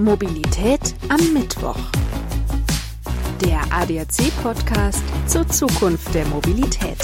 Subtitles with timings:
[0.00, 1.76] Mobilität am Mittwoch.
[3.44, 6.96] Der ADAC-Podcast zur Zukunft der Mobilität.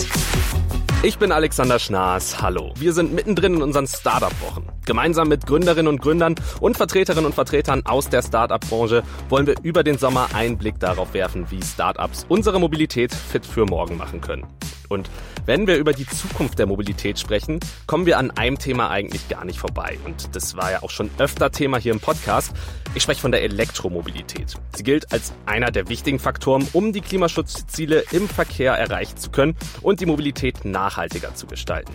[1.03, 2.40] Ich bin Alexander Schnaas.
[2.40, 2.72] Hallo.
[2.79, 4.67] Wir sind mittendrin in unseren Startup-Wochen.
[4.87, 9.85] Gemeinsam mit Gründerinnen und Gründern und Vertreterinnen und Vertretern aus der Startup-Branche wollen wir über
[9.85, 14.47] den Sommer einen Blick darauf werfen, wie Startups unsere Mobilität fit für morgen machen können.
[14.89, 15.11] Und
[15.45, 19.45] wenn wir über die Zukunft der Mobilität sprechen, kommen wir an einem Thema eigentlich gar
[19.45, 19.98] nicht vorbei.
[20.05, 22.53] Und das war ja auch schon öfter Thema hier im Podcast.
[22.95, 24.55] Ich spreche von der Elektromobilität.
[24.75, 29.57] Sie gilt als einer der wichtigen Faktoren, um die Klimaschutzziele im Verkehr erreichen zu können
[29.83, 31.93] und die Mobilität nachhaltiger zu gestalten.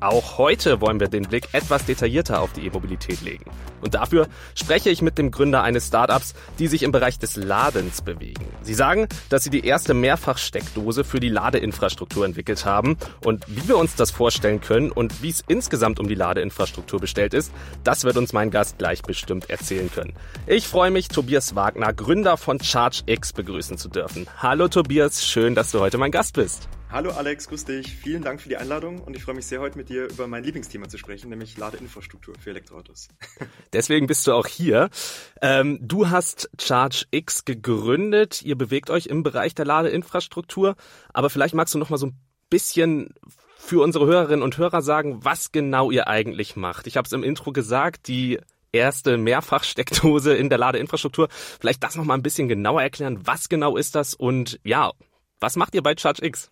[0.00, 3.50] Auch heute wollen wir den Blick etwas detaillierter auf die E-Mobilität legen.
[3.80, 8.02] Und dafür spreche ich mit dem Gründer eines Startups, die sich im Bereich des Ladens
[8.02, 8.44] bewegen.
[8.62, 12.98] Sie sagen, dass sie die erste Mehrfachsteckdose für die Ladeinfrastruktur entwickelt haben.
[13.24, 17.32] Und wie wir uns das vorstellen können und wie es insgesamt um die Ladeinfrastruktur bestellt
[17.32, 17.52] ist,
[17.84, 20.12] das wird uns mein Gast gleich bestimmt erzählen können.
[20.46, 24.26] Ich freue mich, Tobias Wagner, Gründer von ChargeX, begrüßen zu dürfen.
[24.38, 26.68] Hallo Tobias, schön, dass du heute mein Gast bist.
[26.90, 27.96] Hallo Alex, grüß dich.
[27.96, 30.44] Vielen Dank für die Einladung und ich freue mich sehr, heute mit dir über mein
[30.44, 33.08] Lieblingsthema zu sprechen, nämlich Ladeinfrastruktur für Elektroautos.
[33.72, 34.88] Deswegen bist du auch hier.
[35.42, 38.40] Ähm, du hast ChargeX gegründet.
[38.42, 40.76] Ihr bewegt euch im Bereich der Ladeinfrastruktur,
[41.12, 42.20] aber vielleicht magst du noch mal so ein
[42.50, 43.12] bisschen
[43.58, 46.86] für unsere Hörerinnen und Hörer sagen, was genau ihr eigentlich macht.
[46.86, 48.38] Ich habe es im Intro gesagt, die
[48.70, 51.28] erste Mehrfachsteckdose in der Ladeinfrastruktur.
[51.30, 53.26] Vielleicht das noch mal ein bisschen genauer erklären.
[53.26, 54.92] Was genau ist das und ja,
[55.40, 56.50] was macht ihr bei ChargeX?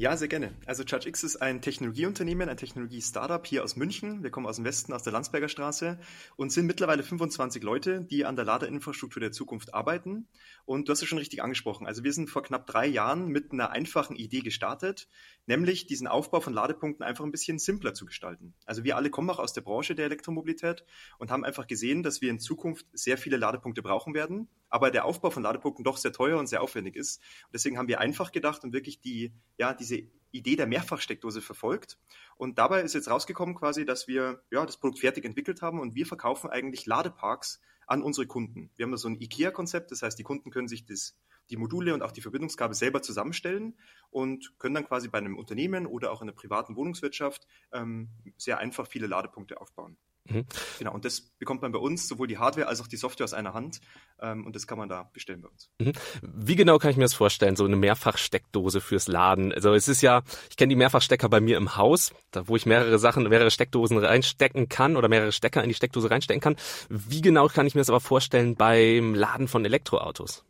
[0.00, 0.54] Ja, sehr gerne.
[0.64, 4.22] Also ChargeX ist ein Technologieunternehmen, ein Technologie-Startup hier aus München.
[4.22, 5.98] Wir kommen aus dem Westen, aus der Landsberger Straße
[6.36, 10.26] und sind mittlerweile 25 Leute, die an der Ladeinfrastruktur der Zukunft arbeiten.
[10.64, 11.86] Und du hast es schon richtig angesprochen.
[11.86, 15.06] Also wir sind vor knapp drei Jahren mit einer einfachen Idee gestartet,
[15.50, 18.54] nämlich diesen Aufbau von Ladepunkten einfach ein bisschen simpler zu gestalten.
[18.66, 20.84] Also wir alle kommen auch aus der Branche der Elektromobilität
[21.18, 25.04] und haben einfach gesehen, dass wir in Zukunft sehr viele Ladepunkte brauchen werden, aber der
[25.04, 27.18] Aufbau von Ladepunkten doch sehr teuer und sehr aufwendig ist.
[27.46, 31.98] Und deswegen haben wir einfach gedacht und wirklich die, ja, diese Idee der Mehrfachsteckdose verfolgt.
[32.36, 35.96] Und dabei ist jetzt rausgekommen quasi, dass wir ja, das Produkt fertig entwickelt haben und
[35.96, 38.70] wir verkaufen eigentlich Ladeparks an unsere Kunden.
[38.76, 41.18] Wir haben da so ein IKEA-Konzept, das heißt, die Kunden können sich das,
[41.50, 43.76] die Module und auch die Verbindungskabel selber zusammenstellen
[44.10, 48.58] und können dann quasi bei einem Unternehmen oder auch in der privaten Wohnungswirtschaft ähm, sehr
[48.58, 49.96] einfach viele Ladepunkte aufbauen.
[50.28, 50.44] Mhm.
[50.78, 53.34] Genau, und das bekommt man bei uns, sowohl die Hardware als auch die Software aus
[53.34, 53.80] einer Hand.
[54.20, 55.70] Ähm, und das kann man da bestellen bei uns.
[55.78, 55.92] Mhm.
[56.22, 59.52] Wie genau kann ich mir das vorstellen, so eine Mehrfachsteckdose fürs Laden?
[59.52, 62.66] Also es ist ja, ich kenne die Mehrfachstecker bei mir im Haus, da wo ich
[62.66, 66.56] mehrere Sachen, mehrere Steckdosen reinstecken kann oder mehrere Stecker in die Steckdose reinstecken kann.
[66.88, 70.44] Wie genau kann ich mir das aber vorstellen beim Laden von Elektroautos?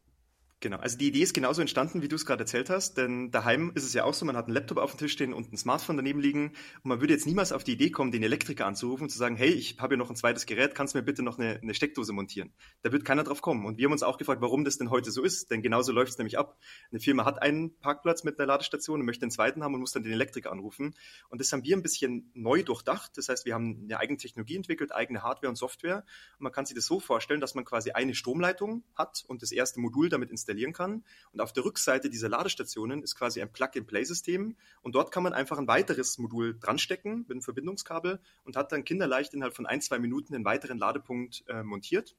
[0.62, 3.72] Genau, also die Idee ist genauso entstanden, wie du es gerade erzählt hast, denn daheim
[3.75, 5.56] ist es ja auch so, man hat einen Laptop auf dem Tisch stehen und ein
[5.56, 6.48] Smartphone daneben liegen
[6.82, 9.37] und man würde jetzt niemals auf die Idee kommen, den Elektriker anzurufen und zu sagen,
[9.37, 11.72] hey, ich habe hier noch ein zweites Gerät, kannst du mir bitte noch eine, eine
[11.72, 12.53] Steckdose montieren?
[12.82, 15.10] Da wird keiner drauf kommen und wir haben uns auch gefragt, warum das denn heute
[15.10, 16.59] so ist, denn genauso läuft es nämlich ab.
[16.91, 19.93] Eine Firma hat einen Parkplatz mit einer Ladestation und möchte einen zweiten haben und muss
[19.93, 20.94] dann den Elektriker anrufen
[21.31, 24.56] und das haben wir ein bisschen neu durchdacht, das heißt, wir haben eine eigene Technologie
[24.56, 26.04] entwickelt, eigene Hardware und Software
[26.37, 29.53] und man kann sich das so vorstellen, dass man quasi eine Stromleitung hat und das
[29.53, 34.56] erste Modul damit installieren kann und auf der Rückseite dieser Ladestationen ist quasi ein Plug-and-Play-System.
[34.83, 38.84] Und dort kann man einfach ein weiteres Modul dranstecken mit einem Verbindungskabel und hat dann
[38.84, 42.16] kinderleicht innerhalb von ein, zwei Minuten einen weiteren Ladepunkt äh, montiert.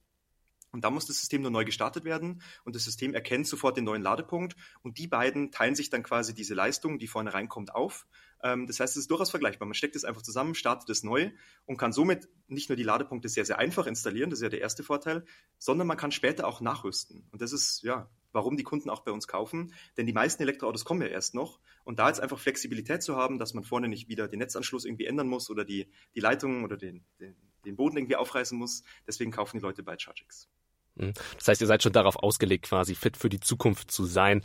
[0.71, 3.83] Und da muss das System nur neu gestartet werden und das System erkennt sofort den
[3.83, 8.07] neuen Ladepunkt und die beiden teilen sich dann quasi diese Leistung, die vorne reinkommt, auf.
[8.41, 9.67] Ähm, das heißt, es ist durchaus vergleichbar.
[9.67, 11.31] Man steckt es einfach zusammen, startet es neu
[11.65, 14.61] und kann somit nicht nur die Ladepunkte sehr, sehr einfach installieren, das ist ja der
[14.61, 15.25] erste Vorteil,
[15.57, 17.27] sondern man kann später auch nachrüsten.
[17.31, 19.73] Und das ist ja warum die Kunden auch bei uns kaufen.
[19.97, 21.59] Denn die meisten Elektroautos kommen ja erst noch.
[21.83, 25.05] Und da jetzt einfach Flexibilität zu haben, dass man vorne nicht wieder den Netzanschluss irgendwie
[25.05, 28.83] ändern muss oder die, die Leitungen oder den, den, den Boden irgendwie aufreißen muss.
[29.07, 30.49] Deswegen kaufen die Leute bei ChargeX.
[30.95, 31.13] Mhm.
[31.37, 34.41] Das heißt, ihr seid schon darauf ausgelegt, quasi fit für die Zukunft zu sein.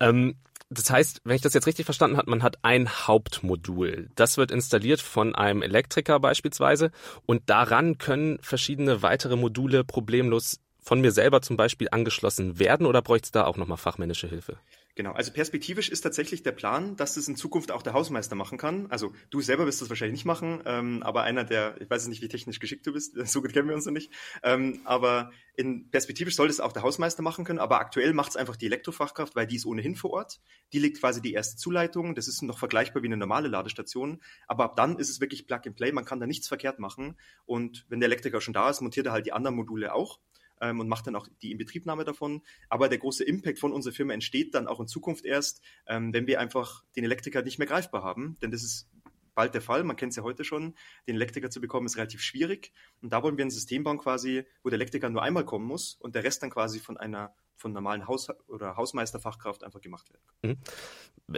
[0.00, 0.36] Ähm,
[0.70, 4.10] das heißt, wenn ich das jetzt richtig verstanden habe, man hat ein Hauptmodul.
[4.16, 6.90] Das wird installiert von einem Elektriker beispielsweise
[7.24, 13.02] und daran können verschiedene weitere Module problemlos von mir selber zum Beispiel angeschlossen werden oder
[13.02, 14.56] bräuchte es da auch nochmal fachmännische Hilfe?
[14.94, 18.58] Genau, also perspektivisch ist tatsächlich der Plan, dass das in Zukunft auch der Hausmeister machen
[18.58, 18.90] kann.
[18.90, 22.20] Also du selber wirst das wahrscheinlich nicht machen, ähm, aber einer der, ich weiß nicht,
[22.22, 24.10] wie technisch geschickt du bist, so gut kennen wir uns noch nicht,
[24.42, 28.36] ähm, aber in perspektivisch soll das auch der Hausmeister machen können, aber aktuell macht es
[28.36, 30.40] einfach die Elektrofachkraft, weil die ist ohnehin vor Ort.
[30.72, 34.64] Die legt quasi die erste Zuleitung, das ist noch vergleichbar wie eine normale Ladestation, aber
[34.64, 37.84] ab dann ist es wirklich Plug and Play, man kann da nichts verkehrt machen und
[37.88, 40.18] wenn der Elektriker schon da ist, montiert er halt die anderen Module auch
[40.60, 42.42] ähm, und macht dann auch die Inbetriebnahme davon.
[42.68, 46.26] Aber der große Impact von unserer Firma entsteht dann auch in Zukunft erst, ähm, wenn
[46.26, 48.36] wir einfach den Elektriker nicht mehr greifbar haben.
[48.42, 48.88] Denn das ist
[49.34, 49.84] bald der Fall.
[49.84, 50.74] Man kennt es ja heute schon.
[51.06, 52.72] Den Elektriker zu bekommen ist relativ schwierig.
[53.00, 55.94] Und da wollen wir ein System bauen quasi, wo der Elektriker nur einmal kommen muss
[55.94, 60.22] und der Rest dann quasi von einer von normalen Haus- oder Hausmeisterfachkraft einfach gemacht werden.
[60.42, 60.58] Mhm.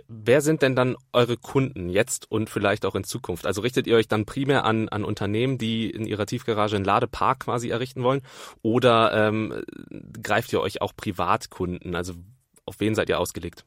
[0.07, 3.47] Wer sind denn dann eure Kunden jetzt und vielleicht auch in Zukunft?
[3.47, 7.41] Also richtet ihr euch dann primär an, an Unternehmen, die in ihrer Tiefgarage einen Ladepark
[7.41, 8.23] quasi errichten wollen?
[8.63, 9.63] Oder ähm,
[10.23, 11.97] greift ihr euch auch Privatkunden?
[11.97, 12.15] Also
[12.67, 13.65] auf wen seid ihr ausgelegt?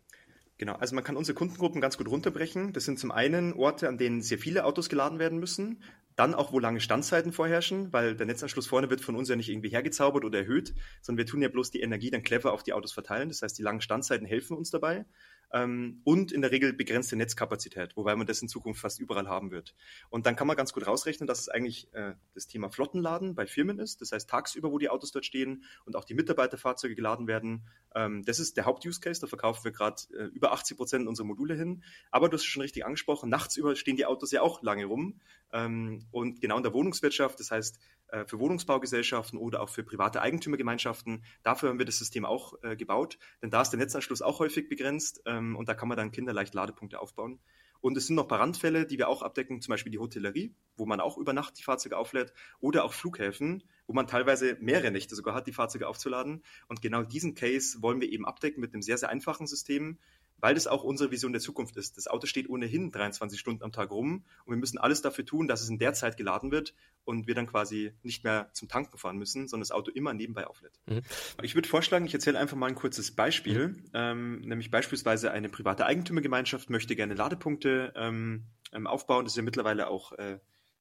[0.63, 2.71] Genau, also man kann unsere Kundengruppen ganz gut runterbrechen.
[2.71, 5.83] Das sind zum einen Orte, an denen sehr viele Autos geladen werden müssen,
[6.15, 9.49] dann auch, wo lange Standzeiten vorherrschen, weil der Netzanschluss vorne wird von uns ja nicht
[9.49, 12.71] irgendwie hergezaubert oder erhöht, sondern wir tun ja bloß die Energie dann clever auf die
[12.71, 13.27] Autos verteilen.
[13.27, 15.03] Das heißt, die langen Standzeiten helfen uns dabei
[15.53, 19.51] ähm, und in der Regel begrenzte Netzkapazität, wobei man das in Zukunft fast überall haben
[19.51, 19.75] wird.
[20.09, 23.45] Und dann kann man ganz gut rausrechnen, dass es eigentlich äh, das Thema Flottenladen bei
[23.45, 27.27] Firmen ist, das heißt tagsüber, wo die Autos dort stehen und auch die Mitarbeiterfahrzeuge geladen
[27.27, 27.67] werden.
[27.95, 31.53] Ähm, das ist der Haupt-Use-Case, da verkaufen wir gerade äh, über 80 Prozent unserer Module
[31.53, 31.83] hin.
[32.09, 34.85] Aber du hast es schon richtig angesprochen, nachts über stehen die Autos ja auch lange
[34.85, 35.21] rum.
[35.51, 37.79] Ähm, und genau in der Wohnungswirtschaft, das heißt
[38.25, 41.23] für Wohnungsbaugesellschaften oder auch für private Eigentümergemeinschaften.
[41.43, 44.69] Dafür haben wir das System auch äh, gebaut, denn da ist der Netzanschluss auch häufig
[44.69, 47.39] begrenzt ähm, und da kann man dann kinderleicht Ladepunkte aufbauen.
[47.83, 50.55] Und es sind noch ein paar Randfälle, die wir auch abdecken, zum Beispiel die Hotellerie,
[50.77, 52.31] wo man auch über Nacht die Fahrzeuge auflädt,
[52.61, 56.45] oder auch Flughäfen, wo man teilweise mehrere Nächte sogar hat, die Fahrzeuge aufzuladen.
[56.69, 59.99] Und genau diesen Case wollen wir eben abdecken mit einem sehr, sehr einfachen System,
[60.43, 61.95] weil das auch unsere Vision der Zukunft ist.
[61.95, 65.47] Das Auto steht ohnehin 23 Stunden am Tag rum und wir müssen alles dafür tun,
[65.47, 66.75] dass es in der Zeit geladen wird
[67.05, 70.45] und wir dann quasi nicht mehr zum Tanken fahren müssen, sondern das Auto immer nebenbei
[70.45, 70.81] auflädt.
[70.85, 71.01] Mhm.
[71.43, 73.85] Ich würde vorschlagen, ich erzähle einfach mal ein kurzes Beispiel, mhm.
[73.93, 78.43] ähm, nämlich beispielsweise eine private Eigentümergemeinschaft möchte gerne Ladepunkte ähm,
[78.73, 79.23] ähm aufbauen.
[79.23, 80.39] Das ist ja mittlerweile auch äh,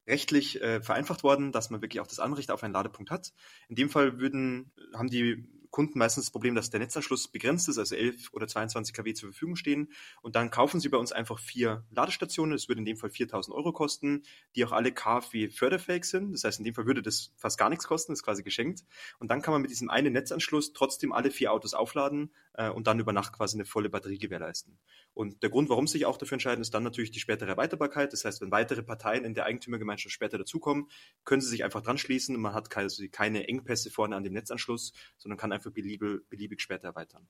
[0.09, 3.33] rechtlich äh, vereinfacht worden, dass man wirklich auch das Anrecht auf einen Ladepunkt hat.
[3.69, 7.79] In dem Fall würden, haben die Kunden meistens das Problem, dass der Netzanschluss begrenzt ist,
[7.79, 9.91] also 11 oder 22 kW zur Verfügung stehen.
[10.21, 12.53] Und dann kaufen sie bei uns einfach vier Ladestationen.
[12.53, 14.23] Das würde in dem Fall 4000 Euro kosten,
[14.55, 16.33] die auch alle KfW förderfähig sind.
[16.33, 18.85] Das heißt, in dem Fall würde das fast gar nichts kosten, ist quasi geschenkt.
[19.19, 22.87] Und dann kann man mit diesem einen Netzanschluss trotzdem alle vier Autos aufladen äh, und
[22.87, 24.79] dann über Nacht quasi eine volle Batterie gewährleisten.
[25.15, 28.13] Und der Grund, warum sie sich auch dafür entscheiden, ist dann natürlich die spätere Erweiterbarkeit.
[28.13, 30.89] Das heißt, wenn weitere Parteien in der Eigentümergemeinschaft später dazukommen,
[31.25, 34.33] können sie sich einfach dran schließen und man hat keine, keine Engpässe vorne an dem
[34.33, 37.27] Netzanschluss, sondern kann einfach beliebig, beliebig später erweitern.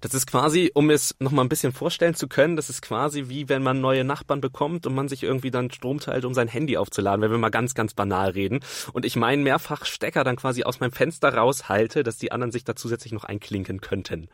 [0.00, 3.48] Das ist quasi, um es nochmal ein bisschen vorstellen zu können, das ist quasi wie
[3.48, 6.76] wenn man neue Nachbarn bekommt und man sich irgendwie dann Strom teilt, um sein Handy
[6.76, 8.60] aufzuladen, wenn wir mal ganz, ganz banal reden.
[8.92, 12.64] Und ich meinen mehrfach Stecker dann quasi aus meinem Fenster raushalte, dass die anderen sich
[12.64, 14.28] da zusätzlich noch einklinken könnten.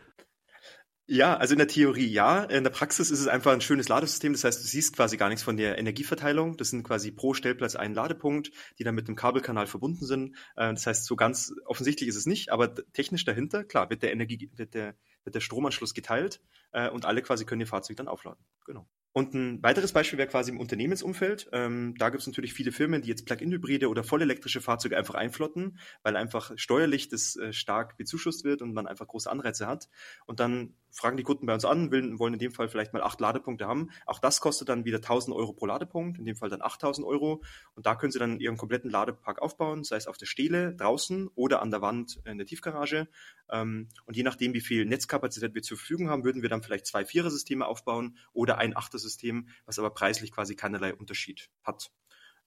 [1.06, 2.44] Ja, also in der Theorie ja.
[2.44, 4.32] In der Praxis ist es einfach ein schönes Ladesystem.
[4.32, 6.56] Das heißt, du siehst quasi gar nichts von der Energieverteilung.
[6.56, 10.34] Das sind quasi pro Stellplatz ein Ladepunkt, die dann mit dem Kabelkanal verbunden sind.
[10.56, 14.12] Äh, das heißt, so ganz offensichtlich ist es nicht, aber technisch dahinter, klar, wird der
[14.12, 16.40] Energie, wird der, wird der Stromanschluss geteilt
[16.72, 18.42] äh, und alle quasi können ihr Fahrzeug dann aufladen.
[18.64, 18.88] Genau.
[19.12, 21.48] Und ein weiteres Beispiel wäre quasi im Unternehmensumfeld.
[21.52, 25.78] Ähm, da gibt es natürlich viele Firmen, die jetzt Plug-in-Hybride oder vollelektrische Fahrzeuge einfach einflotten,
[26.02, 29.88] weil einfach steuerlich das äh, stark bezuschusst wird und man einfach große Anreize hat.
[30.26, 33.20] Und dann fragen die Kunden bei uns an, wollen in dem Fall vielleicht mal acht
[33.20, 33.90] Ladepunkte haben.
[34.06, 37.42] Auch das kostet dann wieder 1000 Euro pro Ladepunkt, in dem Fall dann 8000 Euro.
[37.74, 41.28] Und da können sie dann ihren kompletten Ladepark aufbauen, sei es auf der Stele, draußen
[41.34, 43.08] oder an der Wand in der Tiefgarage.
[43.50, 46.86] Ähm, und je nachdem, wie viel Netzkapazität wir zur Verfügung haben, würden wir dann vielleicht
[46.86, 51.90] zwei Vierer-Systeme aufbauen oder ein Achter-System, was aber preislich quasi keinerlei Unterschied hat.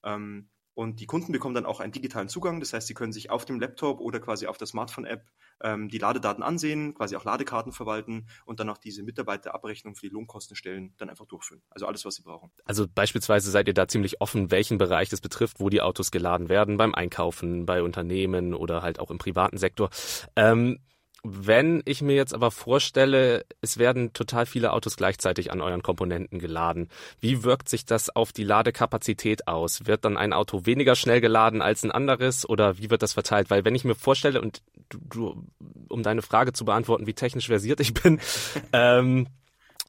[0.03, 2.59] Ähm, und die Kunden bekommen dann auch einen digitalen Zugang.
[2.59, 5.25] Das heißt, sie können sich auf dem Laptop oder quasi auf der Smartphone-App
[5.63, 10.13] ähm, die Ladedaten ansehen, quasi auch Ladekarten verwalten und dann auch diese Mitarbeiterabrechnung für die
[10.13, 11.63] Lohnkostenstellen dann einfach durchführen.
[11.71, 12.52] Also alles, was sie brauchen.
[12.63, 16.47] Also beispielsweise seid ihr da ziemlich offen, welchen Bereich das betrifft, wo die Autos geladen
[16.47, 19.90] werden, beim Einkaufen, bei Unternehmen oder halt auch im privaten Sektor.
[20.35, 20.78] Ähm,
[21.24, 26.40] wenn ich mir jetzt aber vorstelle, es werden total viele Autos gleichzeitig an euren Komponenten
[26.40, 29.86] geladen, wie wirkt sich das auf die Ladekapazität aus?
[29.88, 33.50] Wird dann ein Auto weniger schnell geladen als ein anderes oder wie wird das verteilt?
[33.50, 35.44] Weil wenn ich mir vorstelle, und du, du
[35.90, 38.19] um deine Frage zu beantworten, wie technisch versiert ich bin,
[38.74, 39.28] ähm,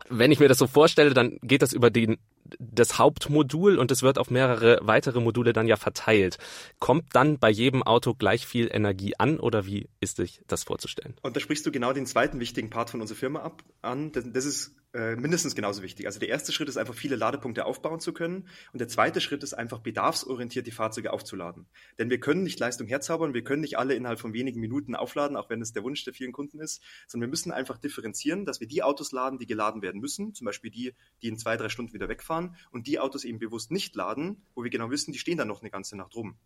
[0.08, 2.18] wenn ich mir das so vorstelle, dann geht das über den,
[2.58, 6.38] das Hauptmodul und es wird auf mehrere weitere Module dann ja verteilt.
[6.78, 11.14] Kommt dann bei jedem Auto gleich viel Energie an oder wie ist sich das vorzustellen?
[11.22, 14.12] Und da sprichst du genau den zweiten wichtigen Part von unserer Firma ab, an.
[14.12, 16.06] Das ist äh, mindestens genauso wichtig.
[16.06, 19.42] Also der erste Schritt ist einfach viele Ladepunkte aufbauen zu können und der zweite Schritt
[19.42, 21.66] ist einfach bedarfsorientiert die Fahrzeuge aufzuladen.
[21.98, 25.36] Denn wir können nicht Leistung herzaubern, wir können nicht alle innerhalb von wenigen Minuten aufladen,
[25.36, 28.60] auch wenn es der Wunsch der vielen Kunden ist, sondern wir müssen einfach differenzieren, dass
[28.60, 31.68] wir die Autos laden, die geladen werden müssen, zum Beispiel die, die in zwei, drei
[31.68, 35.18] Stunden wieder wegfahren und die Autos eben bewusst nicht laden, wo wir genau wissen, die
[35.18, 36.38] stehen dann noch eine ganze Nacht rum.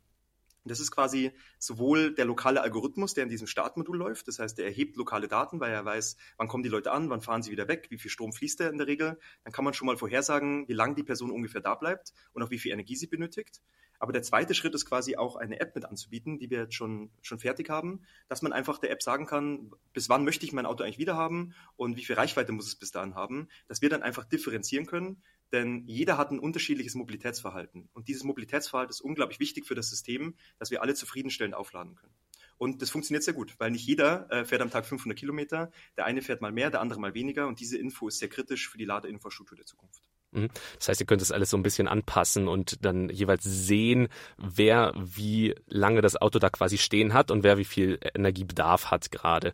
[0.65, 4.29] Das ist quasi sowohl der lokale Algorithmus, der in diesem Startmodul läuft.
[4.29, 7.21] Das heißt, der erhebt lokale Daten, weil er weiß, wann kommen die Leute an, wann
[7.21, 9.19] fahren sie wieder weg, wie viel Strom fließt er in der Regel.
[9.45, 12.51] Dann kann man schon mal vorhersagen, wie lange die Person ungefähr da bleibt und auch
[12.51, 13.61] wie viel Energie sie benötigt.
[14.03, 17.13] Aber der zweite Schritt ist quasi auch eine App mit anzubieten, die wir jetzt schon,
[17.23, 20.67] schon fertig haben, dass man einfach der App sagen kann, bis wann möchte ich mein
[20.67, 23.91] Auto eigentlich wieder haben und wie viel Reichweite muss es bis dahin haben, dass wir
[23.91, 27.89] dann einfach differenzieren können, denn jeder hat ein unterschiedliches Mobilitätsverhalten.
[27.93, 32.15] Und dieses Mobilitätsverhalten ist unglaublich wichtig für das System, dass wir alle zufriedenstellend aufladen können.
[32.59, 35.73] Und das funktioniert sehr gut, weil nicht jeder äh, fährt am Tag 500 Kilometer.
[35.97, 37.49] Der eine fährt mal mehr, der andere mal weniger.
[37.49, 40.09] Und diese Info ist sehr kritisch für die Ladeinfrastruktur der Zukunft.
[40.33, 40.49] Mhm.
[40.79, 44.09] Das heißt, ihr könnt das alles so ein bisschen anpassen und dann jeweils sehen,
[44.39, 49.11] wer wie lange das Auto da quasi stehen hat und wer wie viel Energiebedarf hat
[49.11, 49.53] gerade.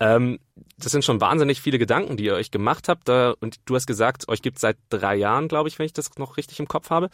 [0.00, 0.38] Ähm,
[0.76, 3.08] das sind schon wahnsinnig viele Gedanken, die ihr euch gemacht habt.
[3.08, 6.16] Äh, und du hast gesagt, euch gibt seit drei Jahren, glaube ich, wenn ich das
[6.18, 7.08] noch richtig im Kopf habe.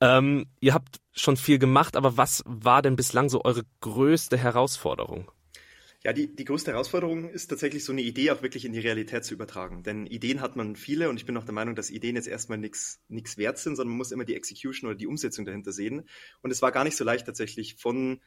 [0.00, 5.30] Ähm, ihr habt schon viel gemacht, aber was war denn bislang so eure größte Herausforderung?
[6.04, 9.24] Ja, die, die größte Herausforderung ist tatsächlich so eine Idee auch wirklich in die Realität
[9.24, 9.82] zu übertragen.
[9.82, 12.58] Denn Ideen hat man viele und ich bin auch der Meinung, dass Ideen jetzt erstmal
[12.58, 16.08] nichts nichts wert sind, sondern man muss immer die Execution oder die Umsetzung dahinter sehen.
[16.40, 18.20] Und es war gar nicht so leicht tatsächlich von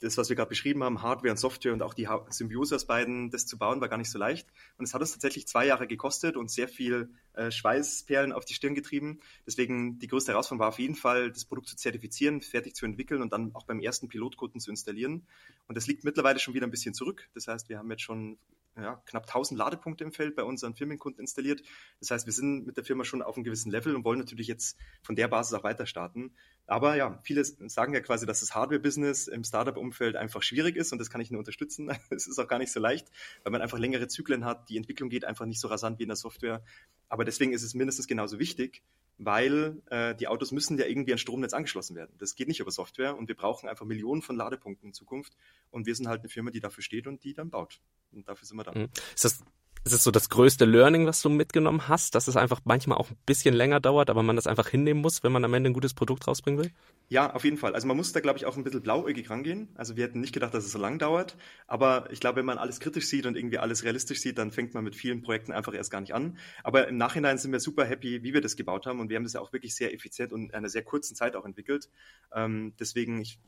[0.00, 3.30] das, was wir gerade beschrieben haben, Hardware und Software und auch die Symbiose aus beiden,
[3.30, 4.48] das zu bauen, war gar nicht so leicht.
[4.76, 8.54] Und es hat uns tatsächlich zwei Jahre gekostet und sehr viel äh, Schweißperlen auf die
[8.54, 9.20] Stirn getrieben.
[9.46, 13.22] Deswegen die größte Herausforderung war auf jeden Fall, das Produkt zu zertifizieren, fertig zu entwickeln
[13.22, 15.26] und dann auch beim ersten Pilotkunden zu installieren.
[15.66, 17.28] Und das liegt mittlerweile schon wieder ein bisschen zurück.
[17.34, 18.38] Das heißt, wir haben jetzt schon
[18.80, 21.62] ja, knapp 1000 Ladepunkte im Feld bei unseren Firmenkunden installiert.
[22.00, 24.46] Das heißt, wir sind mit der Firma schon auf einem gewissen Level und wollen natürlich
[24.46, 26.32] jetzt von der Basis auch weiter starten.
[26.66, 30.98] Aber ja, viele sagen ja quasi, dass das Hardware-Business im Startup-Umfeld einfach schwierig ist und
[30.98, 31.90] das kann ich nur unterstützen.
[32.10, 33.08] Es ist auch gar nicht so leicht,
[33.42, 34.68] weil man einfach längere Zyklen hat.
[34.68, 36.62] Die Entwicklung geht einfach nicht so rasant wie in der Software.
[37.08, 38.82] Aber deswegen ist es mindestens genauso wichtig,
[39.18, 42.14] weil äh, die Autos müssen ja irgendwie an Stromnetz angeschlossen werden.
[42.18, 45.36] Das geht nicht über Software und wir brauchen einfach Millionen von Ladepunkten in Zukunft
[45.70, 47.80] und wir sind halt eine Firma, die dafür steht und die dann baut.
[48.12, 48.72] Und dafür sind wir da.
[48.72, 48.88] Mhm.
[49.14, 49.40] Ist das
[49.88, 53.10] ist es so das größte Learning, was du mitgenommen hast, dass es einfach manchmal auch
[53.10, 55.72] ein bisschen länger dauert, aber man das einfach hinnehmen muss, wenn man am Ende ein
[55.72, 56.70] gutes Produkt rausbringen will?
[57.08, 57.74] Ja, auf jeden Fall.
[57.74, 59.68] Also man muss da, glaube ich, auch ein bisschen blauäugig rangehen.
[59.76, 61.38] Also wir hätten nicht gedacht, dass es so lang dauert.
[61.66, 64.74] Aber ich glaube, wenn man alles kritisch sieht und irgendwie alles realistisch sieht, dann fängt
[64.74, 66.36] man mit vielen Projekten einfach erst gar nicht an.
[66.62, 69.00] Aber im Nachhinein sind wir super happy, wie wir das gebaut haben.
[69.00, 71.34] Und wir haben das ja auch wirklich sehr effizient und in einer sehr kurzen Zeit
[71.34, 71.88] auch entwickelt.
[72.34, 73.38] Ähm, deswegen, ich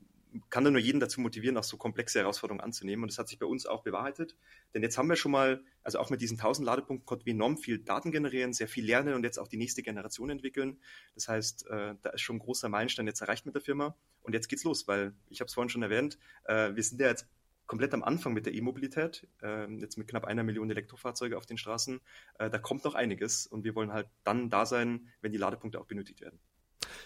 [0.49, 3.03] kann da nur jeden dazu motivieren, auch so komplexe Herausforderungen anzunehmen.
[3.03, 4.37] Und das hat sich bei uns auch bewahrheitet.
[4.75, 7.57] Denn jetzt haben wir schon mal, also auch mit diesen 1000 Ladepunkten konnten wir enorm
[7.57, 10.81] viel Daten generieren, sehr viel lernen und jetzt auch die nächste Generation entwickeln.
[11.15, 13.97] Das heißt, äh, da ist schon ein großer Meilenstein jetzt erreicht mit der Firma.
[14.23, 17.09] Und jetzt geht's los, weil ich habe es vorhin schon erwähnt, äh, wir sind ja
[17.09, 17.27] jetzt
[17.67, 21.57] komplett am Anfang mit der E-Mobilität, äh, jetzt mit knapp einer Million Elektrofahrzeuge auf den
[21.57, 22.01] Straßen.
[22.39, 25.81] Äh, da kommt noch einiges und wir wollen halt dann da sein, wenn die Ladepunkte
[25.81, 26.41] auch benötigt werden.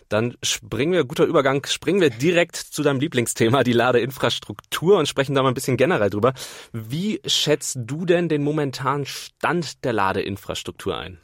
[0.08, 5.34] Dann springen wir, guter Übergang, springen wir direkt zu deinem Lieblingsthema, die Ladeinfrastruktur und sprechen
[5.34, 6.34] da mal ein bisschen generell drüber.
[6.72, 11.20] Wie schätzt du denn den momentanen Stand der Ladeinfrastruktur ein?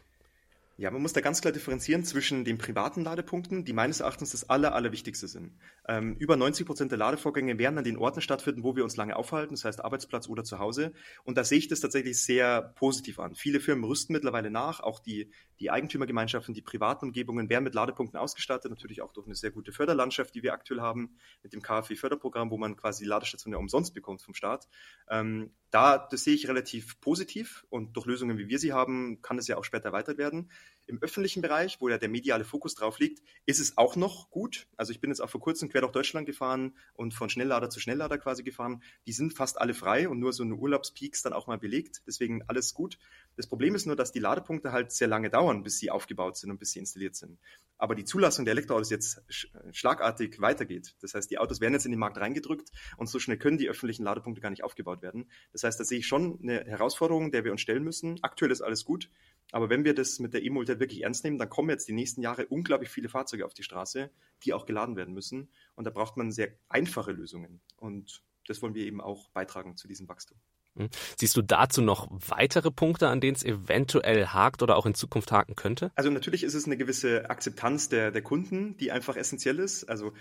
[0.80, 4.48] Ja, man muss da ganz klar differenzieren zwischen den privaten Ladepunkten, die meines Erachtens das
[4.48, 5.52] aller, allerwichtigste sind.
[5.86, 9.14] Ähm, über 90 Prozent der Ladevorgänge werden an den Orten stattfinden, wo wir uns lange
[9.14, 10.94] aufhalten, das heißt Arbeitsplatz oder zu Hause.
[11.22, 13.34] Und da sehe ich das tatsächlich sehr positiv an.
[13.34, 18.18] Viele Firmen rüsten mittlerweile nach, auch die, die Eigentümergemeinschaften, die privaten Umgebungen werden mit Ladepunkten
[18.18, 22.50] ausgestattet, natürlich auch durch eine sehr gute Förderlandschaft, die wir aktuell haben, mit dem KfW-Förderprogramm,
[22.50, 24.66] wo man quasi die Ladestation ja umsonst bekommt vom Staat.
[25.10, 29.38] Ähm, da, das sehe ich relativ positiv und durch Lösungen, wie wir sie haben, kann
[29.38, 30.50] es ja auch später erweitert werden.
[30.90, 34.66] Im öffentlichen Bereich, wo ja der mediale Fokus drauf liegt, ist es auch noch gut.
[34.76, 37.78] Also ich bin jetzt auch vor kurzem quer durch Deutschland gefahren und von Schnelllader zu
[37.78, 38.82] Schnelllader quasi gefahren.
[39.06, 42.02] Die sind fast alle frei und nur so eine Urlaubspeaks dann auch mal belegt.
[42.06, 42.98] Deswegen alles gut.
[43.36, 46.50] Das Problem ist nur, dass die Ladepunkte halt sehr lange dauern, bis sie aufgebaut sind
[46.50, 47.38] und bis sie installiert sind.
[47.78, 49.22] Aber die Zulassung der Elektroautos jetzt
[49.70, 50.96] schlagartig weitergeht.
[51.00, 53.70] Das heißt, die Autos werden jetzt in den Markt reingedrückt und so schnell können die
[53.70, 55.30] öffentlichen Ladepunkte gar nicht aufgebaut werden.
[55.52, 58.18] Das heißt, da sehe ich schon eine Herausforderung, der wir uns stellen müssen.
[58.20, 59.08] Aktuell ist alles gut.
[59.52, 62.22] Aber wenn wir das mit der E-Mobilität wirklich ernst nehmen, dann kommen jetzt die nächsten
[62.22, 64.10] Jahre unglaublich viele Fahrzeuge auf die Straße,
[64.44, 65.50] die auch geladen werden müssen.
[65.74, 67.60] Und da braucht man sehr einfache Lösungen.
[67.76, 70.38] Und das wollen wir eben auch beitragen zu diesem Wachstum.
[70.76, 70.88] Hm.
[71.16, 75.32] Siehst du dazu noch weitere Punkte, an denen es eventuell hakt oder auch in Zukunft
[75.32, 75.90] haken könnte?
[75.96, 79.84] Also natürlich ist es eine gewisse Akzeptanz der, der Kunden, die einfach essentiell ist.
[79.84, 80.12] Also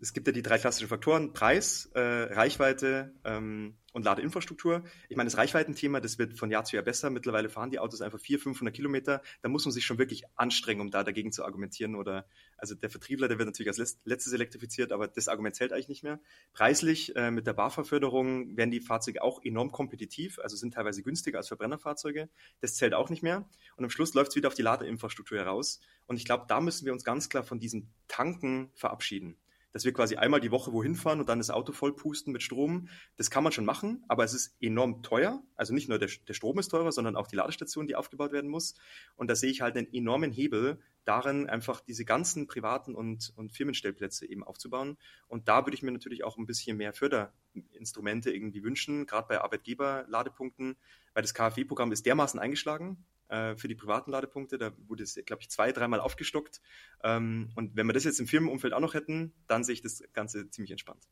[0.00, 4.84] es gibt ja die drei klassischen Faktoren, Preis, äh, Reichweite ähm, und Ladeinfrastruktur.
[5.08, 7.08] Ich meine, das Reichweitenthema, das wird von Jahr zu Jahr besser.
[7.08, 9.22] Mittlerweile fahren die Autos einfach 400, 500 Kilometer.
[9.40, 11.94] Da muss man sich schon wirklich anstrengen, um da dagegen zu argumentieren.
[11.94, 12.26] Oder
[12.58, 16.02] also der Vertriebler, der wird natürlich als letztes elektrifiziert, aber das Argument zählt eigentlich nicht
[16.02, 16.20] mehr.
[16.52, 21.38] Preislich äh, mit der BAFA-Förderung werden die Fahrzeuge auch enorm kompetitiv, also sind teilweise günstiger
[21.38, 22.28] als Verbrennerfahrzeuge.
[22.60, 23.48] Das zählt auch nicht mehr.
[23.76, 25.80] Und am Schluss läuft es wieder auf die Ladeinfrastruktur heraus.
[26.06, 29.36] Und ich glaube, da müssen wir uns ganz klar von diesem Tanken verabschieden.
[29.72, 32.88] Dass wir quasi einmal die Woche wohin fahren und dann das Auto vollpusten mit Strom.
[33.16, 35.42] Das kann man schon machen, aber es ist enorm teuer.
[35.56, 38.50] Also nicht nur der, der Strom ist teurer, sondern auch die Ladestation, die aufgebaut werden
[38.50, 38.74] muss.
[39.16, 43.50] Und da sehe ich halt einen enormen Hebel darin, einfach diese ganzen privaten und, und
[43.50, 44.98] Firmenstellplätze eben aufzubauen.
[45.26, 49.40] Und da würde ich mir natürlich auch ein bisschen mehr Förderinstrumente irgendwie wünschen, gerade bei
[49.40, 50.76] Arbeitgeberladepunkten,
[51.14, 54.58] weil das KfW-Programm ist dermaßen eingeschlagen äh, für die privaten Ladepunkte.
[54.58, 56.60] Da wurde es, glaube ich, zwei, dreimal aufgestockt.
[57.02, 60.02] Ähm, und wenn wir das jetzt im Firmenumfeld auch noch hätten, dann sehe ich das
[60.12, 61.06] Ganze ziemlich entspannt.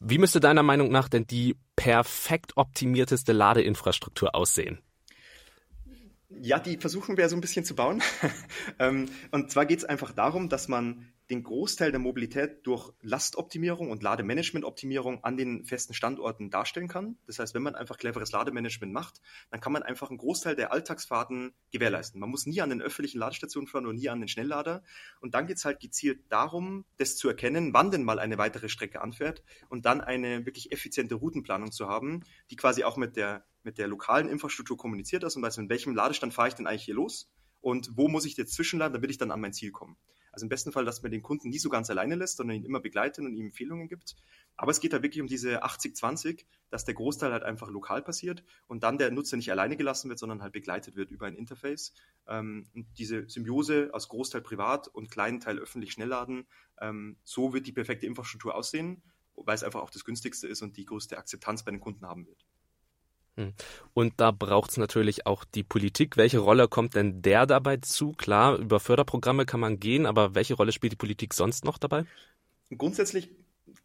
[0.00, 4.80] Wie müsste deiner Meinung nach denn die perfekt optimierteste Ladeinfrastruktur aussehen?
[6.30, 8.02] Ja, die versuchen wir so ein bisschen zu bauen.
[8.80, 13.90] Ähm, und zwar geht es einfach darum, dass man den Großteil der Mobilität durch Lastoptimierung
[13.90, 17.18] und Lademanagementoptimierung an den festen Standorten darstellen kann.
[17.26, 19.20] Das heißt, wenn man einfach cleveres Lademanagement macht,
[19.50, 22.20] dann kann man einfach einen Großteil der Alltagsfahrten gewährleisten.
[22.20, 24.82] Man muss nie an den öffentlichen Ladestationen fahren und nie an den Schnelllader.
[25.20, 28.68] Und dann geht es halt gezielt darum, das zu erkennen, wann denn mal eine weitere
[28.68, 33.44] Strecke anfährt und dann eine wirklich effiziente Routenplanung zu haben, die quasi auch mit der,
[33.62, 36.84] mit der lokalen Infrastruktur kommuniziert ist und weiß, in welchem Ladestand fahre ich denn eigentlich
[36.84, 37.30] hier los
[37.60, 39.96] und wo muss ich jetzt zwischenladen, damit ich dann an mein Ziel komme.
[40.32, 42.64] Also im besten Fall, dass man den Kunden nie so ganz alleine lässt, sondern ihn
[42.64, 44.16] immer begleitet und ihm Empfehlungen gibt.
[44.56, 48.42] Aber es geht da wirklich um diese 80-20, dass der Großteil halt einfach lokal passiert
[48.66, 51.92] und dann der Nutzer nicht alleine gelassen wird, sondern halt begleitet wird über ein Interface.
[52.26, 56.46] Ähm, und diese Symbiose aus Großteil privat und kleinen Teil öffentlich Schnellladen,
[56.80, 59.02] ähm, so wird die perfekte Infrastruktur aussehen,
[59.36, 62.26] weil es einfach auch das günstigste ist und die größte Akzeptanz bei den Kunden haben
[62.26, 62.44] wird.
[63.38, 63.52] Hm.
[63.94, 66.16] Und da braucht es natürlich auch die Politik.
[66.16, 68.12] Welche Rolle kommt denn der dabei zu?
[68.12, 72.04] Klar, über Förderprogramme kann man gehen, aber welche Rolle spielt die Politik sonst noch dabei?
[72.76, 73.30] Grundsätzlich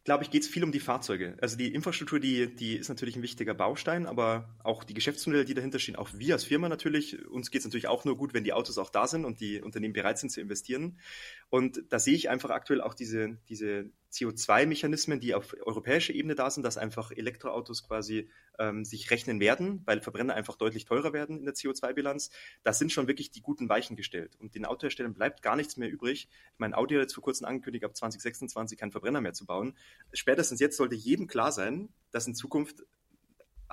[0.04, 1.38] glaube ich, geht es viel um die Fahrzeuge.
[1.42, 5.54] Also die Infrastruktur, die, die ist natürlich ein wichtiger Baustein, aber auch die Geschäftsmodelle, die
[5.54, 8.44] dahinter stehen, auch wir als Firma natürlich, uns geht es natürlich auch nur gut, wenn
[8.44, 11.00] die Autos auch da sind und die Unternehmen bereit sind zu investieren.
[11.50, 16.50] Und da sehe ich einfach aktuell auch diese, diese CO2-Mechanismen, die auf europäischer Ebene da
[16.50, 18.30] sind, dass einfach Elektroautos quasi
[18.60, 22.30] ähm, sich rechnen werden, weil Verbrenner einfach deutlich teurer werden in der CO2-Bilanz.
[22.64, 24.36] Das sind schon wirklich die guten Weichen gestellt.
[24.40, 26.30] Und den Autoherstellern bleibt gar nichts mehr übrig.
[26.58, 29.76] Mein Audi hat jetzt vor kurzem angekündigt, ab 2026 keinen Verbrenner mehr zu bauen.
[30.14, 32.84] Spätestens jetzt sollte jedem klar sein, dass in Zukunft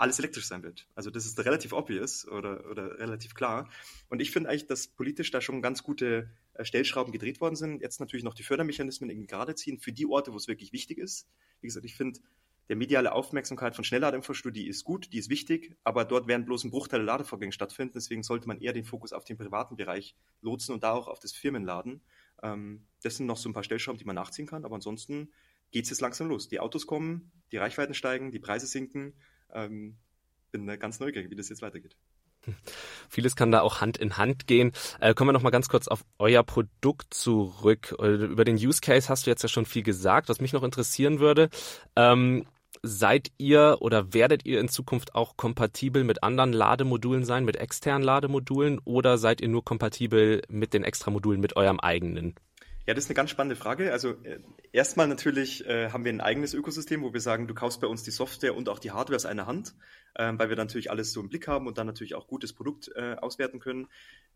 [0.01, 0.89] alles elektrisch sein wird.
[0.95, 3.69] Also das ist relativ obvious oder, oder relativ klar.
[4.09, 7.83] Und ich finde eigentlich, dass politisch da schon ganz gute äh, Stellschrauben gedreht worden sind.
[7.83, 10.99] Jetzt natürlich noch die Fördermechanismen irgendwie gerade ziehen für die Orte, wo es wirklich wichtig
[10.99, 11.29] ist.
[11.61, 12.21] Wie gesagt, ich finde,
[12.71, 16.71] der mediale Aufmerksamkeit von Schnellladeinfrastruktur, ist gut, die ist wichtig, aber dort werden bloß ein
[16.71, 17.95] Bruchteil der Ladevorgänge stattfinden.
[17.95, 21.19] Deswegen sollte man eher den Fokus auf den privaten Bereich lotsen und da auch auf
[21.19, 22.01] das Firmenladen.
[22.43, 25.33] Ähm, das sind noch so ein paar Stellschrauben, die man nachziehen kann, aber ansonsten
[25.73, 26.49] geht es jetzt langsam los.
[26.49, 29.15] Die Autos kommen, die Reichweiten steigen, die Preise sinken.
[29.55, 29.97] Ähm,
[30.53, 31.97] bin ganz neugierig, wie das jetzt weitergeht.
[33.09, 34.73] Vieles kann da auch Hand in Hand gehen.
[35.01, 37.95] Äh, kommen wir noch mal ganz kurz auf euer Produkt zurück.
[38.01, 40.29] Äh, über den Use Case hast du jetzt ja schon viel gesagt.
[40.29, 41.51] Was mich noch interessieren würde,
[41.97, 42.47] ähm,
[42.83, 48.03] seid ihr oder werdet ihr in Zukunft auch kompatibel mit anderen Lademodulen sein, mit externen
[48.03, 52.35] Lademodulen oder seid ihr nur kompatibel mit den Extramodulen mit eurem eigenen?
[52.87, 53.93] Ja, das ist eine ganz spannende Frage.
[53.93, 54.41] Also äh,
[54.73, 58.03] erstmal natürlich äh, haben wir ein eigenes Ökosystem, wo wir sagen, du kaufst bei uns
[58.03, 59.75] die Software und auch die Hardware aus einer Hand,
[60.15, 62.91] äh, weil wir natürlich alles so im Blick haben und dann natürlich auch gutes Produkt
[62.97, 63.89] äh, auswerten können.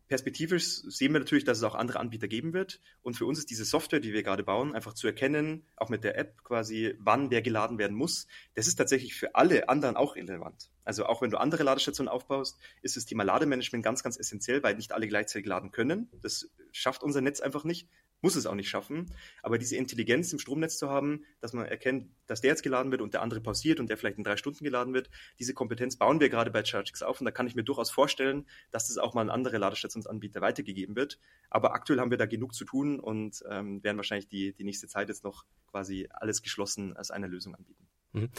[0.07, 2.81] Perspektivisch sehen wir natürlich, dass es auch andere Anbieter geben wird.
[3.01, 6.05] Und für uns ist diese Software, die wir gerade bauen, einfach zu erkennen, auch mit
[6.05, 8.27] der App quasi, wann der geladen werden muss.
[8.55, 10.71] Das ist tatsächlich für alle anderen auch relevant.
[10.85, 14.77] Also auch wenn du andere Ladestationen aufbaust, ist das Thema Lademanagement ganz, ganz essentiell, weil
[14.77, 16.11] nicht alle gleichzeitig laden können.
[16.21, 17.89] Das schafft unser Netz einfach nicht
[18.25, 19.13] muss es auch nicht schaffen.
[19.43, 23.03] Aber diese Intelligenz im Stromnetz zu haben, dass man erkennt, dass der jetzt geladen wird
[23.03, 26.21] und der andere pausiert und der vielleicht in drei Stunden geladen wird, diese Kompetenz bauen
[26.21, 27.21] wir gerade bei ChargeX auf.
[27.21, 30.97] Und da kann ich mir durchaus vorstellen, dass das auch mal an andere Ladestationsanbieter weitergegeben
[30.97, 31.21] wird.
[31.51, 34.89] Aber aktuell haben wir da genug zu tun und ähm, werden wahrscheinlich die, die nächste
[34.89, 37.87] Zeit jetzt noch quasi alles geschlossen als eine Lösung anbieten.
[38.13, 38.31] Mhm.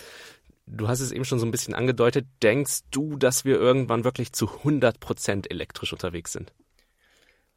[0.66, 2.26] Du hast es eben schon so ein bisschen angedeutet.
[2.42, 6.56] Denkst du, dass wir irgendwann wirklich zu 100 Prozent elektrisch unterwegs sind?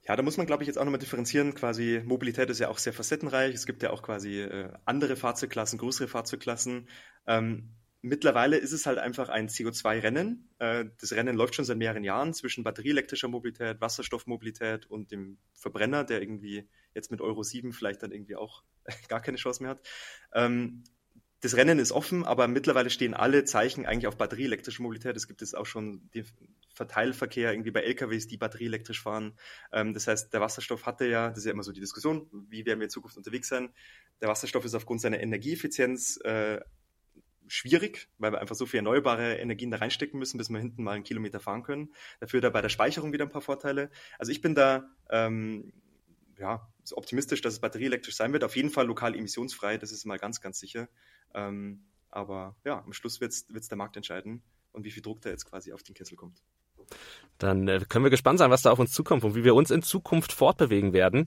[0.08, 1.54] Ja, da muss man, glaube ich, jetzt auch nochmal differenzieren.
[1.54, 3.54] Quasi Mobilität ist ja auch sehr facettenreich.
[3.54, 6.88] Es gibt ja auch quasi äh, andere Fahrzeugklassen, größere Fahrzeugklassen.
[7.26, 10.48] Ähm, mittlerweile ist es halt einfach ein CO2-Rennen.
[10.60, 16.04] Äh, das Rennen läuft schon seit mehreren Jahren zwischen batterieelektrischer Mobilität, Wasserstoffmobilität und dem Verbrenner,
[16.04, 18.62] der irgendwie jetzt mit Euro 7 vielleicht dann irgendwie auch
[19.08, 19.82] gar keine Chance mehr hat.
[20.32, 20.84] Ähm,
[21.40, 25.16] das Rennen ist offen, aber mittlerweile stehen alle Zeichen eigentlich auf batterieelektrische Mobilität.
[25.16, 26.26] Es gibt jetzt auch schon den
[26.74, 29.38] Verteilverkehr irgendwie bei LKWs, die batterieelektrisch fahren.
[29.72, 32.66] Ähm, das heißt, der Wasserstoff hatte ja, das ist ja immer so die Diskussion, wie
[32.66, 33.70] werden wir in Zukunft unterwegs sein.
[34.20, 36.60] Der Wasserstoff ist aufgrund seiner Energieeffizienz äh,
[37.46, 40.92] schwierig, weil wir einfach so viel erneuerbare Energien da reinstecken müssen, bis wir hinten mal
[40.92, 41.92] einen Kilometer fahren können.
[42.20, 43.90] Dafür da bei der Speicherung wieder ein paar Vorteile.
[44.18, 45.72] Also ich bin da ähm,
[46.38, 48.44] ja, optimistisch, dass es batterieelektrisch sein wird.
[48.44, 50.88] Auf jeden Fall lokal emissionsfrei, das ist mal ganz, ganz sicher.
[51.34, 55.30] Ähm, aber ja, am Schluss wird es der Markt entscheiden und wie viel Druck da
[55.30, 56.42] jetzt quasi auf den Kessel kommt.
[57.38, 59.70] Dann äh, können wir gespannt sein, was da auf uns zukommt und wie wir uns
[59.70, 61.26] in Zukunft fortbewegen werden.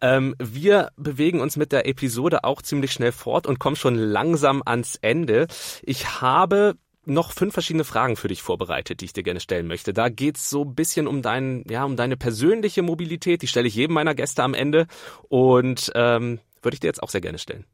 [0.00, 4.62] Ähm, wir bewegen uns mit der Episode auch ziemlich schnell fort und kommen schon langsam
[4.64, 5.48] ans Ende.
[5.82, 9.92] Ich habe noch fünf verschiedene Fragen für dich vorbereitet, die ich dir gerne stellen möchte.
[9.92, 13.42] Da geht's so ein bisschen um dein, ja, um deine persönliche Mobilität.
[13.42, 14.86] Die stelle ich jedem meiner Gäste am Ende
[15.28, 17.64] und ähm, würde ich dir jetzt auch sehr gerne stellen.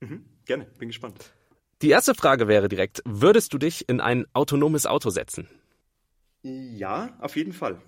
[0.00, 1.32] Mhm, gerne, bin gespannt.
[1.82, 5.48] Die erste Frage wäre direkt, würdest du dich in ein autonomes Auto setzen?
[6.42, 7.80] Ja, auf jeden Fall.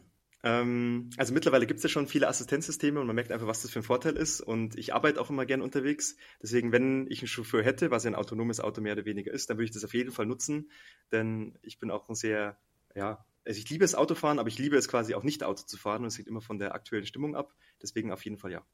[0.43, 3.71] Ähm, also mittlerweile gibt es ja schon viele Assistenzsysteme und man merkt einfach, was das
[3.71, 4.41] für ein Vorteil ist.
[4.41, 6.17] Und ich arbeite auch immer gern unterwegs.
[6.43, 9.51] Deswegen, wenn ich einen Chauffeur hätte, was ja ein autonomes Auto mehr oder weniger ist,
[9.51, 10.71] dann würde ich das auf jeden Fall nutzen.
[11.13, 12.59] Denn ich bin auch ein sehr,
[12.95, 15.77] ja, also ich liebe es Autofahren, aber ich liebe es quasi auch nicht Auto zu
[15.77, 17.55] fahren und es hängt immer von der aktuellen Stimmung ab.
[17.83, 18.65] Deswegen auf jeden Fall ja.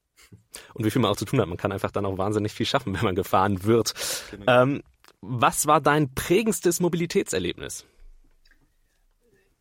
[0.75, 2.67] Und wie viel man auch zu tun hat, man kann einfach dann auch wahnsinnig viel
[2.67, 3.95] schaffen, wenn man gefahren wird.
[4.31, 4.63] Genau.
[4.63, 4.83] Ähm,
[5.21, 7.85] was war dein prägendstes Mobilitätserlebnis?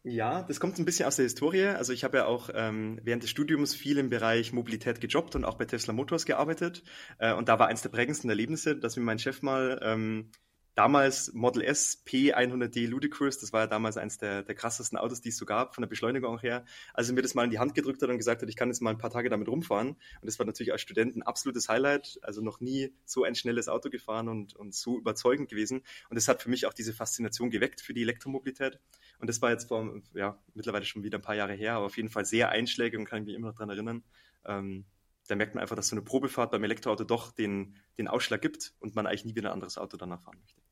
[0.07, 1.65] Ja, das kommt ein bisschen aus der Historie.
[1.65, 5.45] Also ich habe ja auch ähm, während des Studiums viel im Bereich Mobilität gejobbt und
[5.45, 6.83] auch bei Tesla Motors gearbeitet.
[7.17, 10.29] Äh, und da war eines der prägendsten Erlebnisse, dass mir mein Chef mal ähm,
[10.75, 15.29] damals Model S P100D Ludicrous, das war ja damals eines der, der krassesten Autos, die
[15.29, 18.01] es so gab, von der Beschleunigung her, also mir das mal in die Hand gedrückt
[18.01, 19.89] hat und gesagt hat, ich kann jetzt mal ein paar Tage damit rumfahren.
[19.89, 23.69] Und das war natürlich als Student ein absolutes Highlight, also noch nie so ein schnelles
[23.69, 25.81] Auto gefahren und, und so überzeugend gewesen.
[26.09, 28.79] Und das hat für mich auch diese Faszination geweckt für die Elektromobilität.
[29.19, 31.95] Und das war jetzt vor, ja, mittlerweile schon wieder ein paar Jahre her, aber auf
[31.97, 34.03] jeden Fall sehr einschlägig und kann ich mich immer noch dran erinnern.
[34.45, 34.85] Ähm,
[35.27, 38.73] da merkt man einfach, dass so eine Probefahrt beim Elektroauto doch den, den Ausschlag gibt
[38.79, 40.64] und man eigentlich nie wieder ein anderes Auto danach fahren möchte.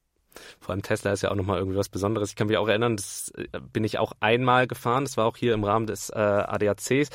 [0.59, 2.29] Vor allem Tesla ist ja auch nochmal irgendwie was Besonderes.
[2.29, 5.05] Ich kann mich auch erinnern, das äh, bin ich auch einmal gefahren.
[5.05, 7.09] Das war auch hier im Rahmen des äh, ADACs.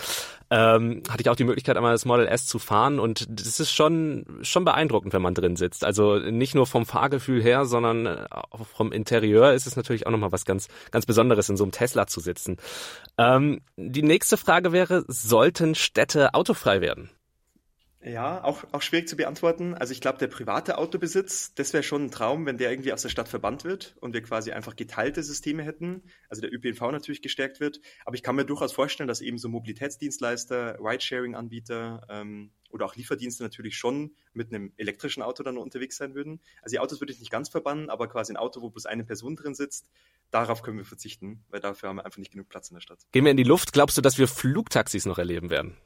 [0.51, 3.71] Ähm, hatte ich auch die Möglichkeit, einmal das Model S zu fahren und das ist
[3.71, 5.85] schon, schon beeindruckend, wenn man drin sitzt.
[5.85, 10.11] Also nicht nur vom Fahrgefühl her, sondern äh, auch vom Interieur ist es natürlich auch
[10.11, 12.57] nochmal was ganz, ganz Besonderes, in so einem Tesla zu sitzen.
[13.19, 17.11] Ähm, die nächste Frage wäre, sollten Städte autofrei werden?
[18.01, 19.75] Ja, auch, auch schwierig zu beantworten.
[19.75, 23.03] Also ich glaube, der private Autobesitz, das wäre schon ein Traum, wenn der irgendwie aus
[23.03, 26.05] der Stadt verbannt wird und wir quasi einfach geteilte Systeme hätten.
[26.29, 27.81] Also der ÖPNV natürlich gestärkt wird.
[28.05, 33.43] Aber ich kann mir durchaus vorstellen, dass eben so Mobilitätsdienstleister, Ridesharing-Anbieter ähm, oder auch Lieferdienste
[33.43, 36.41] natürlich schon mit einem elektrischen Auto dann unterwegs sein würden.
[36.63, 39.05] Also die Autos würde ich nicht ganz verbannen, aber quasi ein Auto, wo bloß eine
[39.05, 39.91] Person drin sitzt,
[40.31, 43.01] darauf können wir verzichten, weil dafür haben wir einfach nicht genug Platz in der Stadt.
[43.11, 43.73] Gehen wir in die Luft.
[43.73, 45.77] Glaubst du, dass wir Flugtaxis noch erleben werden?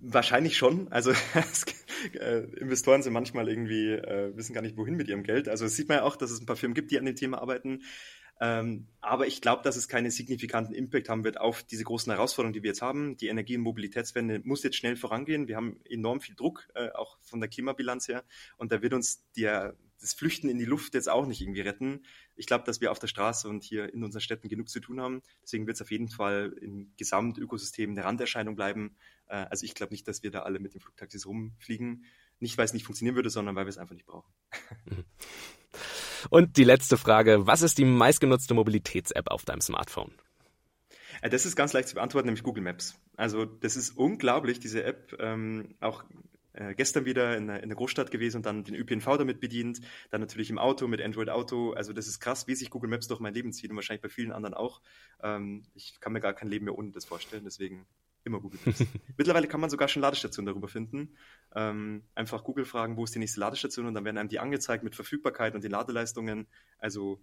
[0.00, 0.88] Wahrscheinlich schon.
[0.92, 1.12] Also
[2.12, 5.48] äh, Investoren sind manchmal irgendwie, äh, wissen gar nicht, wohin mit ihrem Geld.
[5.48, 7.40] Also sieht man ja auch, dass es ein paar Firmen gibt, die an dem Thema
[7.40, 7.82] arbeiten.
[8.40, 12.52] Ähm, aber ich glaube, dass es keinen signifikanten Impact haben wird auf diese großen Herausforderungen,
[12.52, 13.16] die wir jetzt haben.
[13.16, 15.48] Die Energie- und Mobilitätswende muss jetzt schnell vorangehen.
[15.48, 18.24] Wir haben enorm viel Druck, äh, auch von der Klimabilanz her.
[18.56, 22.04] Und da wird uns der, das Flüchten in die Luft jetzt auch nicht irgendwie retten.
[22.36, 25.00] Ich glaube, dass wir auf der Straße und hier in unseren Städten genug zu tun
[25.00, 25.22] haben.
[25.42, 28.96] Deswegen wird es auf jeden Fall im Gesamtökosystem eine Randerscheinung bleiben.
[29.26, 32.04] Äh, also ich glaube nicht, dass wir da alle mit den Flugtaxis rumfliegen.
[32.40, 34.32] Nicht, weil es nicht funktionieren würde, sondern weil wir es einfach nicht brauchen.
[36.30, 37.46] Und die letzte Frage.
[37.46, 40.12] Was ist die meistgenutzte Mobilitäts-App auf deinem Smartphone?
[41.22, 42.94] Äh, das ist ganz leicht zu beantworten, nämlich Google Maps.
[43.16, 45.16] Also das ist unglaublich, diese App.
[45.18, 46.04] Ähm, auch
[46.58, 49.80] äh, gestern wieder in der, in der Großstadt gewesen und dann den ÖPNV damit bedient.
[50.10, 51.72] Dann natürlich im Auto mit Android Auto.
[51.72, 54.08] Also das ist krass, wie sich Google Maps durch mein Leben zieht und wahrscheinlich bei
[54.08, 54.82] vielen anderen auch.
[55.22, 57.44] Ähm, ich kann mir gar kein Leben mehr ohne das vorstellen.
[57.44, 57.86] Deswegen
[58.24, 58.84] immer Google Maps.
[59.16, 61.16] Mittlerweile kann man sogar schon Ladestationen darüber finden.
[61.54, 64.82] Ähm, einfach Google fragen, wo ist die nächste Ladestation und dann werden einem die angezeigt
[64.82, 66.48] mit Verfügbarkeit und den Ladeleistungen.
[66.78, 67.22] Also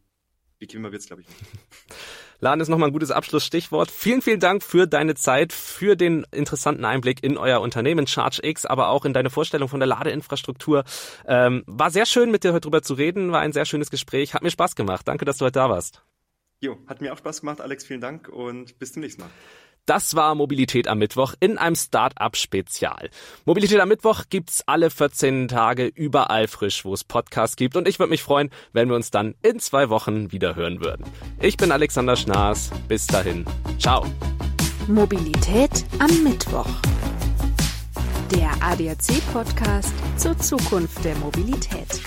[0.59, 1.41] bequemer wird es, glaube ich, nicht.
[2.39, 3.89] Laden ist nochmal ein gutes Abschlussstichwort.
[3.91, 8.89] Vielen, vielen Dank für deine Zeit, für den interessanten Einblick in euer Unternehmen ChargeX, aber
[8.89, 10.83] auch in deine Vorstellung von der Ladeinfrastruktur.
[11.27, 14.33] Ähm, war sehr schön, mit dir heute drüber zu reden, war ein sehr schönes Gespräch,
[14.33, 15.07] hat mir Spaß gemacht.
[15.07, 16.03] Danke, dass du heute da warst.
[16.61, 19.29] Jo, hat mir auch Spaß gemacht, Alex, vielen Dank und bis zum nächsten Mal.
[19.85, 23.11] Das war Mobilität am Mittwoch in einem Start-up-Spezial.
[23.45, 27.75] Mobilität am Mittwoch gibt's alle 14 Tage überall frisch, wo es Podcasts gibt.
[27.75, 31.05] Und ich würde mich freuen, wenn wir uns dann in zwei Wochen wieder hören würden.
[31.39, 32.71] Ich bin Alexander Schnaas.
[32.87, 33.45] Bis dahin.
[33.77, 34.07] Ciao.
[34.87, 36.69] Mobilität am Mittwoch.
[38.31, 42.01] Der ADAC-Podcast zur Zukunft der Mobilität.